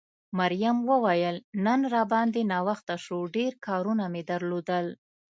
[0.39, 4.85] مريم وویل نن را باندې ناوخته شو، ډېر کارونه مې درلودل.